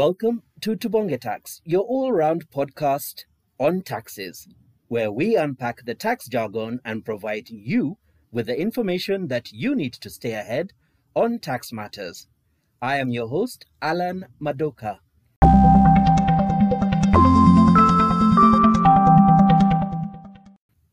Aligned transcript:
Welcome 0.00 0.44
to 0.62 0.76
Tubonge 0.76 1.20
Tax, 1.20 1.60
your 1.62 1.82
all 1.82 2.10
round 2.10 2.48
podcast 2.50 3.24
on 3.58 3.82
taxes, 3.82 4.48
where 4.88 5.12
we 5.12 5.36
unpack 5.36 5.84
the 5.84 5.94
tax 5.94 6.26
jargon 6.26 6.80
and 6.86 7.04
provide 7.04 7.50
you 7.50 7.98
with 8.32 8.46
the 8.46 8.58
information 8.58 9.28
that 9.28 9.52
you 9.52 9.74
need 9.74 9.92
to 9.92 10.08
stay 10.08 10.32
ahead 10.32 10.72
on 11.14 11.38
tax 11.38 11.70
matters. 11.70 12.28
I 12.80 12.96
am 12.96 13.10
your 13.10 13.28
host, 13.28 13.66
Alan 13.82 14.24
Madoka. 14.40 15.00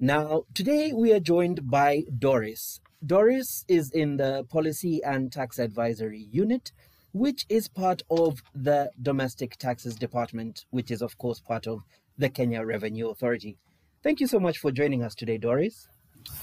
Now, 0.01 0.43
today 0.53 0.91
we 0.91 1.13
are 1.13 1.21
joined 1.21 1.71
by 1.71 2.03
Doris. 2.19 2.81
Doris 3.05 3.63
is 3.69 3.89
in 3.89 4.17
the 4.17 4.43
Policy 4.49 5.01
and 5.01 5.31
Tax 5.31 5.59
Advisory 5.59 6.27
Unit, 6.29 6.73
which 7.17 7.47
is 7.49 7.67
part 7.67 8.03
of 8.11 8.43
the 8.53 8.91
Domestic 9.01 9.57
Taxes 9.57 9.95
Department, 9.95 10.65
which 10.69 10.91
is, 10.91 11.01
of 11.01 11.17
course, 11.17 11.39
part 11.39 11.65
of 11.65 11.79
the 12.15 12.29
Kenya 12.29 12.63
Revenue 12.63 13.09
Authority. 13.09 13.57
Thank 14.03 14.19
you 14.19 14.27
so 14.27 14.39
much 14.39 14.59
for 14.59 14.71
joining 14.71 15.01
us 15.03 15.15
today, 15.15 15.39
Doris. 15.39 15.87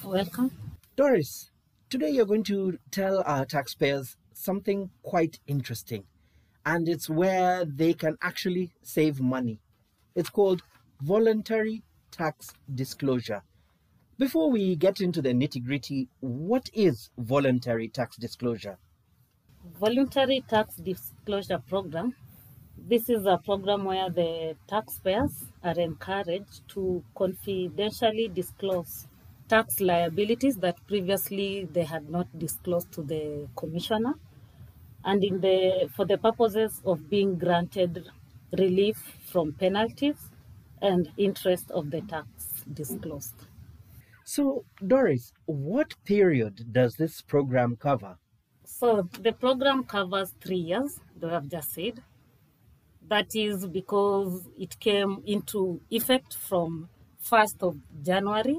Welcome. 0.03 0.51
Doris, 0.97 1.53
today 1.89 2.11
you're 2.11 2.27
going 2.27 2.43
to 2.45 2.79
tell 2.91 3.23
our 3.25 3.45
taxpayers 3.45 4.17
something 4.33 4.91
quite 5.05 5.39
interesting, 5.47 6.05
and 6.67 6.89
it's 6.89 7.09
where 7.09 7.65
they 7.65 7.93
can 7.95 8.17
actually 8.21 8.73
save 8.83 9.21
money. 9.21 9.61
It's 10.17 10.31
called 10.31 10.63
voluntary 11.01 11.83
tax 12.11 12.53
disclosure. 12.75 13.43
Before 14.19 14.51
we 14.51 14.75
get 14.75 15.01
into 15.01 15.23
the 15.23 15.35
nitty 15.35 15.65
gritty, 15.65 16.09
what 16.19 16.69
is 16.75 17.11
voluntary 17.17 17.89
tax 17.89 18.17
disclosure? 18.17 18.79
Voluntary 19.85 20.43
Tax 20.49 20.77
Disclosure 20.77 21.59
Program. 21.69 22.15
This 22.89 23.11
is 23.11 23.27
a 23.27 23.37
program 23.37 23.85
where 23.85 24.09
the 24.09 24.57
taxpayers 24.67 25.45
are 25.63 25.79
encouraged 25.79 26.67
to 26.69 27.05
confidentially 27.15 28.29
disclose 28.29 29.07
tax 29.47 29.81
liabilities 29.81 30.57
that 30.57 30.79
previously 30.87 31.69
they 31.71 31.85
had 31.85 32.09
not 32.09 32.27
disclosed 32.39 32.93
to 32.93 33.03
the 33.03 33.47
commissioner 33.57 34.15
and 35.05 35.23
in 35.23 35.43
the 35.43 35.91
for 35.95 36.07
the 36.07 36.17
purposes 36.17 36.81
of 36.87 37.11
being 37.11 37.37
granted 37.37 38.09
relief 38.57 38.97
from 39.31 39.53
penalties 39.53 40.31
and 40.81 41.11
interest 41.19 41.71
of 41.73 41.91
the 41.91 42.01
tax 42.01 42.27
disclosed. 42.73 43.35
So, 44.25 44.65
Doris, 44.87 45.35
what 45.45 45.93
period 46.07 46.73
does 46.73 46.95
this 46.95 47.21
program 47.21 47.77
cover? 47.77 48.17
So 48.65 49.09
the 49.21 49.33
program 49.33 49.85
covers 49.85 50.33
three 50.41 50.57
years, 50.57 50.99
though 51.17 51.35
I've 51.35 51.49
just 51.49 51.73
said. 51.73 52.03
That 53.07 53.35
is 53.35 53.67
because 53.67 54.49
it 54.59 54.81
came 54.81 55.23
into 55.27 55.81
effect 55.91 56.35
from 56.35 56.89
1st 57.23 57.63
of 57.63 57.77
January 58.03 58.59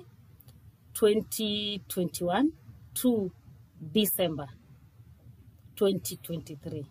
2021 0.94 2.52
to 2.96 3.32
December 3.92 4.48
2023. 5.76 6.86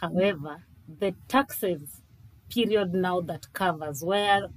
However, 0.00 0.64
the 0.98 1.14
taxes 1.28 2.02
period 2.48 2.92
now 2.92 3.20
that 3.20 3.52
covers 3.52 4.02
where 4.02 4.48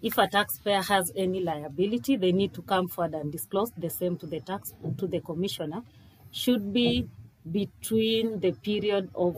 if 0.00 0.16
a 0.18 0.28
taxpayer 0.28 0.82
has 0.82 1.12
any 1.16 1.40
liability, 1.42 2.16
they 2.16 2.32
need 2.32 2.54
to 2.54 2.62
come 2.62 2.88
forward 2.88 3.14
and 3.14 3.32
disclose 3.32 3.70
the 3.76 3.90
same 3.90 4.16
to 4.18 4.26
the 4.26 4.40
tax 4.40 4.72
to 4.96 5.06
the 5.06 5.20
commissioner, 5.20 5.82
should 6.30 6.72
be 6.72 7.08
between 7.50 8.40
the 8.40 8.52
period 8.52 9.10
of 9.14 9.36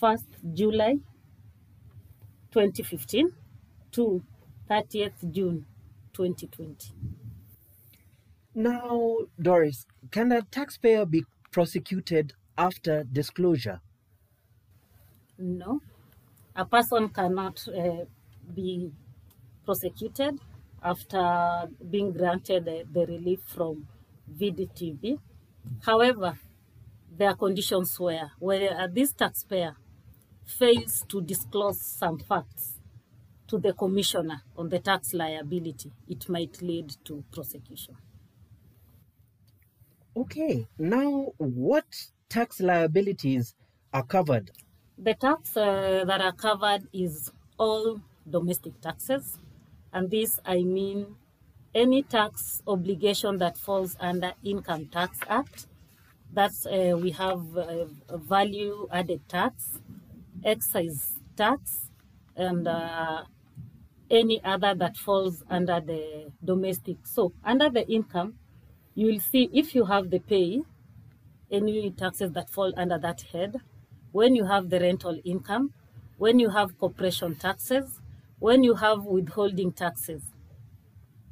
1st 0.00 0.54
July 0.54 0.98
2015 2.50 3.32
to 3.92 4.22
30th 4.68 5.30
June 5.32 5.66
2020. 6.12 6.92
Now, 8.56 9.18
Doris, 9.40 9.86
can 10.10 10.32
a 10.32 10.42
taxpayer 10.42 11.06
be 11.06 11.22
prosecuted 11.52 12.32
after 12.58 13.04
disclosure? 13.04 13.82
No, 15.38 15.80
a 16.56 16.64
person 16.66 17.08
cannot 17.10 17.66
uh, 17.68 18.04
be 18.54 18.92
prosecuted 19.64 20.40
after 20.82 21.70
being 21.90 22.12
granted 22.12 22.64
the, 22.66 22.86
the 22.92 23.06
relief 23.06 23.42
from 23.44 23.88
VDTV. 24.30 25.20
However, 25.82 26.38
there 27.16 27.30
are 27.30 27.36
conditions 27.36 27.98
where, 27.98 28.32
where 28.38 28.88
this 28.88 29.12
taxpayer 29.12 29.76
fails 30.44 31.04
to 31.08 31.20
disclose 31.20 31.80
some 31.80 32.18
facts 32.18 32.78
to 33.48 33.58
the 33.58 33.72
commissioner 33.72 34.42
on 34.56 34.68
the 34.68 34.78
tax 34.78 35.14
liability, 35.14 35.92
it 36.08 36.28
might 36.28 36.60
lead 36.62 36.92
to 37.04 37.24
prosecution. 37.32 37.96
Okay, 40.16 40.66
now 40.78 41.32
what 41.36 41.84
tax 42.28 42.60
liabilities 42.60 43.54
are 43.92 44.02
covered? 44.02 44.50
The 44.98 45.14
tax 45.14 45.56
uh, 45.56 46.04
that 46.06 46.20
are 46.20 46.32
covered 46.32 46.88
is 46.92 47.30
all 47.58 48.00
domestic 48.28 48.80
taxes, 48.80 49.38
and 49.92 50.10
this 50.10 50.40
I 50.44 50.62
mean 50.62 51.16
any 51.74 52.02
tax 52.02 52.62
obligation 52.66 53.38
that 53.38 53.58
falls 53.58 53.96
under 54.00 54.32
Income 54.42 54.86
Tax 54.86 55.18
Act. 55.28 55.66
That's 56.32 56.66
uh, 56.66 56.98
we 57.00 57.10
have 57.12 57.56
uh, 57.56 57.86
value 58.10 58.88
added 58.92 59.28
tax, 59.28 59.80
excise 60.44 61.14
tax, 61.36 61.90
and 62.36 62.68
uh, 62.68 63.24
any 64.10 64.42
other 64.44 64.74
that 64.74 64.96
falls 64.96 65.42
under 65.48 65.80
the 65.80 66.32
domestic. 66.44 66.98
So 67.06 67.32
under 67.44 67.70
the 67.70 67.88
income, 67.88 68.38
you 68.94 69.06
will 69.06 69.20
see 69.20 69.48
if 69.52 69.74
you 69.74 69.86
have 69.86 70.10
the 70.10 70.18
pay, 70.20 70.62
any 71.50 71.90
taxes 71.90 72.32
that 72.32 72.50
fall 72.50 72.72
under 72.76 72.98
that 72.98 73.22
head, 73.32 73.56
when 74.12 74.34
you 74.34 74.44
have 74.46 74.70
the 74.70 74.80
rental 74.80 75.18
income, 75.24 75.72
when 76.18 76.38
you 76.38 76.50
have 76.50 76.78
corporation 76.78 77.34
taxes, 77.36 78.00
when 78.38 78.62
you 78.62 78.74
have 78.74 79.04
withholding 79.04 79.72
taxes, 79.72 80.22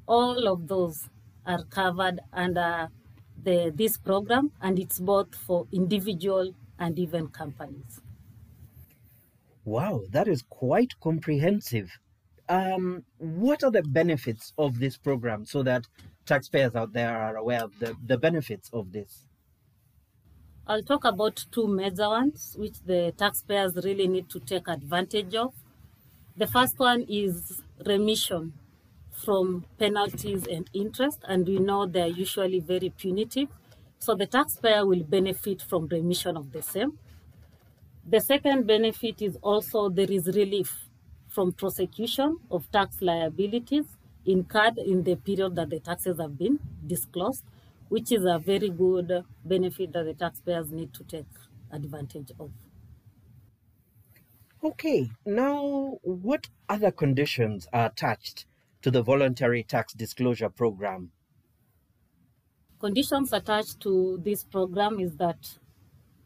all 0.06 0.48
of 0.48 0.68
those 0.68 1.08
are 1.46 1.64
covered 1.64 2.20
under 2.32 2.88
the, 3.44 3.72
this 3.74 3.96
program, 3.96 4.50
and 4.60 4.78
it's 4.78 4.98
both 4.98 5.34
for 5.34 5.66
individual 5.72 6.54
and 6.78 6.98
even 6.98 7.28
companies. 7.28 8.00
Wow, 9.64 10.02
that 10.10 10.28
is 10.28 10.42
quite 10.42 10.92
comprehensive. 11.00 11.90
Um, 12.48 13.04
what 13.16 13.64
are 13.64 13.70
the 13.70 13.82
benefits 13.82 14.52
of 14.58 14.78
this 14.78 14.96
program 14.98 15.46
so 15.46 15.62
that 15.62 15.86
taxpayers 16.26 16.74
out 16.74 16.92
there 16.92 17.16
are 17.16 17.36
aware 17.36 17.64
of 17.64 17.78
the, 17.78 17.96
the 18.04 18.18
benefits 18.18 18.68
of 18.72 18.92
this? 18.92 19.26
I'll 20.66 20.82
talk 20.82 21.04
about 21.04 21.44
two 21.50 21.66
major 21.68 22.08
ones 22.08 22.56
which 22.58 22.80
the 22.84 23.12
taxpayers 23.16 23.74
really 23.84 24.08
need 24.08 24.28
to 24.30 24.40
take 24.40 24.68
advantage 24.68 25.34
of. 25.34 25.54
The 26.36 26.46
first 26.46 26.78
one 26.78 27.02
is 27.08 27.62
remission 27.84 28.54
from 29.14 29.64
penalties 29.78 30.46
and 30.46 30.68
interest, 30.72 31.20
and 31.26 31.46
we 31.46 31.58
know 31.58 31.86
they're 31.86 32.06
usually 32.06 32.60
very 32.60 32.90
punitive. 32.90 33.48
So 33.98 34.14
the 34.14 34.26
taxpayer 34.26 34.84
will 34.84 35.04
benefit 35.04 35.62
from 35.62 35.86
remission 35.86 36.36
of 36.36 36.52
the 36.52 36.62
same. 36.62 36.98
The 38.06 38.20
second 38.20 38.66
benefit 38.66 39.22
is 39.22 39.36
also 39.40 39.88
there 39.88 40.10
is 40.10 40.26
relief 40.26 40.88
from 41.28 41.52
prosecution 41.52 42.38
of 42.50 42.70
tax 42.70 43.00
liabilities 43.00 43.86
incurred 44.26 44.78
in 44.78 45.04
the 45.04 45.16
period 45.16 45.56
that 45.56 45.70
the 45.70 45.80
taxes 45.80 46.20
have 46.20 46.36
been 46.36 46.58
disclosed, 46.86 47.44
which 47.88 48.12
is 48.12 48.24
a 48.24 48.38
very 48.38 48.68
good 48.68 49.24
benefit 49.44 49.92
that 49.92 50.04
the 50.04 50.14
taxpayers 50.14 50.70
need 50.70 50.92
to 50.92 51.04
take 51.04 51.26
advantage 51.72 52.30
of. 52.38 52.50
Okay, 54.62 55.10
now 55.26 55.98
what 56.02 56.48
other 56.68 56.90
conditions 56.90 57.68
are 57.72 57.86
attached 57.86 58.46
to 58.84 58.90
the 58.90 59.02
voluntary 59.02 59.62
tax 59.62 59.94
disclosure 59.94 60.50
program? 60.50 61.10
Conditions 62.78 63.32
attached 63.32 63.80
to 63.80 64.20
this 64.22 64.44
program 64.44 65.00
is 65.00 65.16
that 65.16 65.38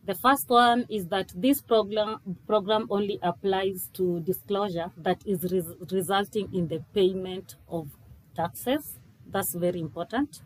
the 0.05 0.17
first 0.17 0.49
one 0.49 0.85
is 0.91 1.07
that 1.07 1.31
this 1.37 1.61
program 1.61 2.19
program 2.49 2.89
only 2.91 3.21
applies 3.23 3.89
to 3.93 4.19
disclosure 4.21 4.91
that 4.97 5.23
is 5.25 5.45
res- 5.53 5.77
resulting 5.93 6.53
in 6.53 6.67
the 6.67 6.83
payment 6.95 7.55
of 7.69 7.97
taxes. 8.35 8.99
That's 9.31 9.55
very 9.55 9.79
important. 9.79 10.41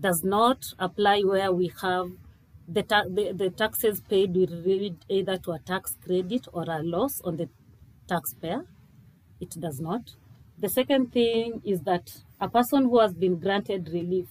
Does 0.00 0.24
not 0.24 0.74
apply 0.80 1.20
where 1.20 1.52
we 1.52 1.70
have 1.80 2.10
the, 2.66 2.82
ta- 2.82 3.08
the, 3.08 3.30
the 3.30 3.50
taxes 3.50 4.00
paid 4.00 4.34
relate 4.34 5.04
either 5.08 5.38
to 5.38 5.52
a 5.52 5.60
tax 5.60 5.96
credit 6.04 6.48
or 6.52 6.64
a 6.66 6.82
loss 6.82 7.20
on 7.20 7.36
the 7.36 7.48
taxpayer. 8.08 8.66
It 9.40 9.50
does 9.50 9.80
not. 9.80 10.16
The 10.58 10.68
second 10.68 11.12
thing 11.12 11.62
is 11.64 11.80
that 11.82 12.24
a 12.40 12.48
person 12.48 12.84
who 12.84 12.98
has 12.98 13.14
been 13.14 13.38
granted 13.38 13.88
relief 13.88 14.28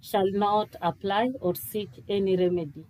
shall 0.00 0.30
not 0.30 0.76
apply 0.82 1.30
or 1.40 1.54
seek 1.54 1.90
any 2.08 2.36
remedy 2.36 2.86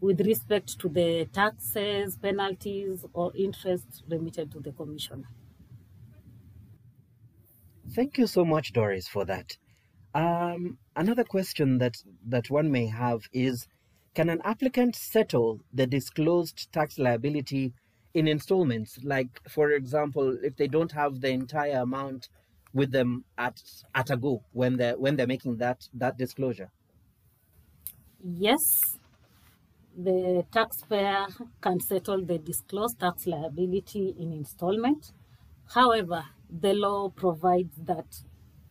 with 0.00 0.20
respect 0.20 0.78
to 0.80 0.88
the 0.88 1.26
taxes, 1.32 2.16
penalties, 2.18 3.04
or 3.14 3.32
interest 3.36 4.04
remitted 4.08 4.52
to 4.52 4.60
the 4.60 4.72
commissioner. 4.72 5.28
Thank 7.94 8.18
you 8.18 8.26
so 8.26 8.44
much, 8.44 8.72
Doris, 8.72 9.06
for 9.08 9.24
that. 9.26 9.56
Um, 10.14 10.78
another 10.96 11.24
question 11.24 11.78
that, 11.78 11.96
that 12.26 12.50
one 12.50 12.70
may 12.70 12.86
have 12.86 13.28
is 13.32 13.66
Can 14.14 14.28
an 14.28 14.40
applicant 14.44 14.96
settle 14.96 15.60
the 15.72 15.86
disclosed 15.86 16.72
tax 16.72 16.98
liability 16.98 17.74
in 18.14 18.28
installments? 18.28 18.98
Like, 19.02 19.40
for 19.48 19.70
example, 19.70 20.38
if 20.42 20.56
they 20.56 20.68
don't 20.68 20.92
have 20.92 21.20
the 21.20 21.30
entire 21.30 21.78
amount 21.78 22.28
with 22.72 22.90
them 22.90 23.24
at, 23.38 23.62
at 23.94 24.10
a 24.10 24.16
go 24.16 24.44
when 24.52 24.76
they're, 24.76 24.98
when 24.98 25.16
they're 25.16 25.26
making 25.26 25.58
that, 25.58 25.88
that 25.94 26.16
disclosure? 26.18 26.70
Yes, 28.24 28.98
the 29.96 30.44
taxpayer 30.52 31.26
can 31.60 31.80
settle 31.80 32.24
the 32.24 32.38
disclosed 32.38 32.98
tax 33.00 33.26
liability 33.26 34.14
in 34.18 34.32
installment. 34.32 35.12
However, 35.74 36.24
the 36.50 36.74
law 36.74 37.10
provides 37.10 37.76
that 37.84 38.06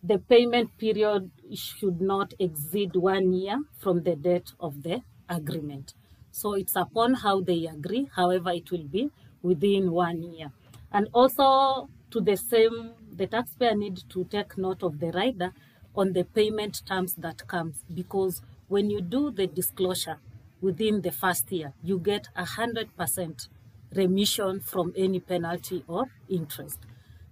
the 0.04 0.20
payment 0.20 0.78
period 0.78 1.32
should 1.54 2.02
not 2.02 2.34
exceed 2.40 2.96
one 2.96 3.34
year 3.34 3.60
from 3.78 4.04
the 4.04 4.16
date 4.16 4.52
of 4.60 4.84
the 4.84 5.02
agreement. 5.30 5.94
So 6.32 6.54
it's 6.54 6.76
upon 6.76 7.16
how 7.16 7.42
they 7.42 7.68
agree, 7.68 8.10
however, 8.16 8.52
it 8.52 8.72
will 8.72 8.88
be 8.88 9.10
within 9.42 9.92
one 9.92 10.22
year. 10.24 10.52
And 10.92 11.08
also 11.14 11.90
to 12.12 12.22
the 12.22 12.36
same, 12.38 12.94
the 13.12 13.28
taxpayer 13.28 13.76
need 13.76 14.00
to 14.10 14.26
take 14.26 14.58
note 14.58 14.84
of 14.84 15.00
the 15.00 15.12
rider 15.12 15.54
on 15.96 16.14
the 16.14 16.24
payment 16.24 16.82
terms 16.86 17.16
that 17.16 17.48
comes 17.48 17.84
because 17.94 18.42
when 18.68 18.90
you 18.90 19.02
do 19.02 19.32
the 19.32 19.48
disclosure 19.48 20.20
within 20.62 21.02
the 21.02 21.12
first 21.12 21.52
year, 21.52 21.74
you 21.82 22.00
get 22.00 22.28
a 22.36 22.46
100% 22.46 23.48
remission 23.96 24.60
from 24.62 24.94
any 24.96 25.20
penalty 25.20 25.84
or 25.88 26.06
interest. 26.30 26.80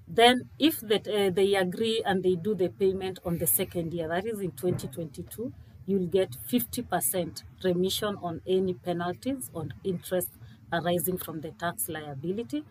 Then 0.08 0.50
if 0.58 0.80
that, 0.82 1.08
uh, 1.08 1.30
they 1.30 1.56
agree 1.56 2.02
and 2.06 2.24
they 2.24 2.36
do 2.36 2.56
the 2.56 2.70
payment 2.70 3.20
on 3.24 3.38
the 3.38 3.48
second 3.48 3.94
year, 3.94 4.08
that 4.08 4.26
is 4.26 4.40
in 4.42 4.52
2022, 4.52 5.54
you'll 5.86 6.08
get 6.08 6.36
50% 6.48 7.44
remission 7.64 8.16
on 8.22 8.42
any 8.48 8.74
penalties 8.74 9.50
or 9.54 9.68
interest 9.84 10.30
arising 10.71 11.18
from 11.18 11.42
the 11.42 11.51
tax 11.51 11.89
liability. 11.89 12.63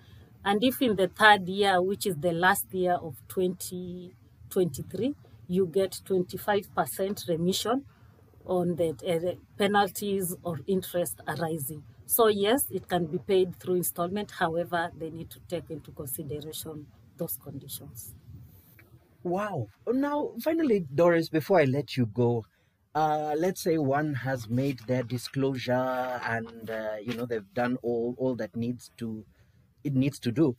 And 0.44 0.62
if 0.62 0.80
in 0.80 0.96
the 0.96 1.08
third 1.08 1.48
year, 1.48 1.80
which 1.82 2.06
is 2.06 2.16
the 2.16 2.32
last 2.32 2.72
year 2.72 2.94
of 2.94 3.16
2023, 3.28 5.14
you 5.48 5.66
get 5.66 6.00
25% 6.06 7.28
remission 7.28 7.84
on 8.44 8.76
the 8.76 8.90
uh, 9.06 9.34
penalties 9.58 10.34
or 10.42 10.60
interest 10.66 11.20
arising. 11.26 11.82
So 12.06 12.28
yes, 12.28 12.66
it 12.70 12.88
can 12.88 13.06
be 13.06 13.18
paid 13.18 13.58
through 13.60 13.76
installment. 13.76 14.30
However, 14.30 14.90
they 14.96 15.10
need 15.10 15.30
to 15.30 15.40
take 15.48 15.70
into 15.70 15.90
consideration 15.92 16.86
those 17.16 17.36
conditions. 17.42 18.14
Wow. 19.22 19.68
Now, 19.86 20.32
finally, 20.42 20.80
Doris, 20.94 21.28
before 21.28 21.60
I 21.60 21.64
let 21.64 21.96
you 21.96 22.06
go, 22.06 22.44
uh, 23.00 23.34
let's 23.44 23.62
say 23.62 23.76
one 23.78 24.14
has 24.14 24.48
made 24.48 24.78
their 24.90 25.02
disclosure 25.02 25.72
and 26.36 26.70
uh, 26.70 26.96
you 27.06 27.14
know 27.14 27.26
they've 27.26 27.52
done 27.54 27.76
all 27.82 28.14
all 28.18 28.34
that 28.36 28.54
needs 28.56 28.90
to 29.00 29.08
it 29.84 29.94
needs 29.94 30.18
to 30.20 30.32
do. 30.32 30.56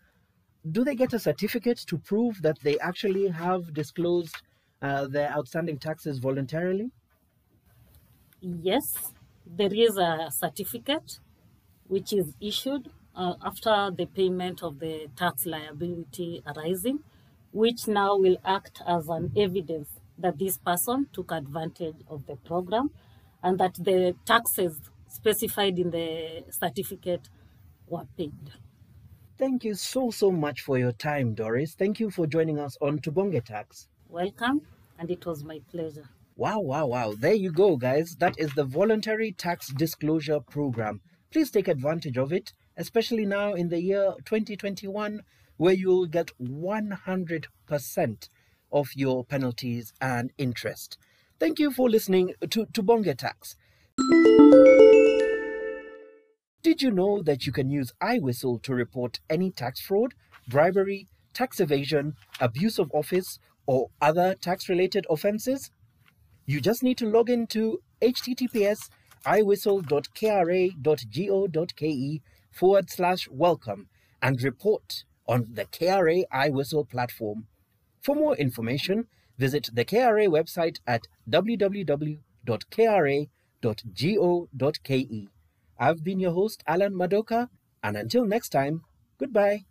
Do 0.77 0.83
they 0.85 0.95
get 0.95 1.13
a 1.13 1.19
certificate 1.19 1.79
to 1.89 1.97
prove 1.99 2.41
that 2.43 2.59
they 2.61 2.79
actually 2.79 3.27
have 3.29 3.73
disclosed 3.73 4.37
uh, 4.81 5.07
their 5.07 5.29
outstanding 5.31 5.79
taxes 5.79 6.19
voluntarily? 6.19 6.91
Yes, 8.41 9.13
there 9.45 9.73
is 9.73 9.97
a 9.97 10.29
certificate 10.31 11.19
which 11.87 12.13
is 12.13 12.35
issued 12.41 12.91
uh, 13.15 13.35
after 13.41 13.91
the 13.91 14.05
payment 14.07 14.63
of 14.63 14.79
the 14.79 15.09
tax 15.15 15.45
liability 15.45 16.43
arising, 16.47 17.03
which 17.53 17.87
now 17.87 18.17
will 18.17 18.37
act 18.45 18.81
as 18.87 19.09
an 19.09 19.31
evidence 19.37 19.98
that 20.19 20.37
this 20.37 20.57
person 20.57 21.07
took 21.13 21.31
advantage 21.31 21.95
of 22.07 22.25
the 22.27 22.35
program 22.35 22.91
and 23.43 23.57
that 23.59 23.73
the 23.75 24.15
taxes 24.25 24.79
specified 25.07 25.79
in 25.79 25.91
the 25.91 26.43
certificate 26.51 27.29
were 27.87 28.05
paid. 28.17 28.33
Thank 29.37 29.63
you 29.63 29.73
so, 29.75 30.11
so 30.11 30.31
much 30.31 30.61
for 30.61 30.77
your 30.77 30.91
time, 30.91 31.33
Doris. 31.33 31.73
Thank 31.73 31.99
you 31.99 32.11
for 32.11 32.27
joining 32.27 32.59
us 32.59 32.77
on 32.81 32.99
Tubonge 32.99 33.43
Tax. 33.43 33.87
Welcome, 34.09 34.61
and 34.97 35.09
it 35.09 35.25
was 35.25 35.43
my 35.43 35.61
pleasure. 35.71 36.09
Wow, 36.35 36.59
wow, 36.59 36.87
wow. 36.87 37.13
There 37.17 37.33
you 37.33 37.51
go, 37.51 37.77
guys. 37.77 38.15
That 38.19 38.35
is 38.37 38.53
the 38.53 38.65
Voluntary 38.65 39.31
Tax 39.31 39.69
Disclosure 39.69 40.39
Program. 40.41 41.01
Please 41.31 41.51
take 41.51 41.67
advantage 41.67 42.17
of 42.17 42.33
it, 42.33 42.53
especially 42.75 43.25
now 43.25 43.53
in 43.53 43.69
the 43.69 43.81
year 43.81 44.13
2021, 44.25 45.21
where 45.57 45.73
you'll 45.73 46.05
get 46.05 46.31
100% 46.41 48.29
of 48.71 48.89
your 48.95 49.23
penalties 49.23 49.93
and 50.01 50.31
interest. 50.37 50.97
Thank 51.39 51.59
you 51.59 51.71
for 51.71 51.89
listening 51.89 52.33
to, 52.49 52.65
Tubonge 52.65 53.17
Tax. 53.17 53.55
Did 56.61 56.81
you 56.81 56.91
know 56.91 57.23
that 57.23 57.45
you 57.45 57.53
can 57.53 57.69
use 57.69 57.93
iWhistle 58.01 58.61
to 58.63 58.73
report 58.73 59.19
any 59.29 59.49
tax 59.49 59.79
fraud, 59.79 60.13
bribery, 60.47 61.07
tax 61.33 61.59
evasion, 61.59 62.15
abuse 62.41 62.79
of 62.79 62.91
office, 62.93 63.39
or 63.65 63.89
other 64.01 64.35
tax 64.35 64.67
related 64.67 65.05
offenses? 65.09 65.71
You 66.45 66.59
just 66.59 66.83
need 66.83 66.97
to 66.97 67.09
log 67.09 67.29
into 67.29 67.81
https 68.01 68.89
iwhistle.kra.go.ke 69.25 72.21
forward 72.51 72.89
slash 72.89 73.27
welcome 73.29 73.87
and 74.21 74.41
report 74.41 75.03
on 75.27 75.47
the 75.53 75.65
KRA 75.65 76.23
iWhistle 76.33 76.89
platform. 76.89 77.47
For 78.01 78.15
more 78.15 78.35
information, 78.35 79.07
visit 79.37 79.69
the 79.73 79.85
KRA 79.85 80.27
website 80.27 80.79
at 80.87 81.07
www.kra.go.ke. 81.29 82.17
I've 85.81 86.03
been 86.03 86.19
your 86.19 86.31
host, 86.33 86.63
Alan 86.67 86.93
Madoka, 86.93 87.49
and 87.81 87.95
until 87.95 88.25
next 88.25 88.49
time, 88.49 88.83
goodbye. 89.17 89.65